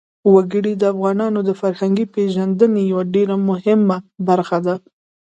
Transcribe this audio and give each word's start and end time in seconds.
وګړي 0.33 0.73
د 0.77 0.83
افغانانو 0.93 1.39
د 1.47 1.51
فرهنګي 1.61 2.05
پیژندنې 2.15 2.81
یوه 2.91 3.03
ډېره 3.15 3.35
مهمه 3.49 3.97
برخه 4.27 4.57
ده. 4.65 4.75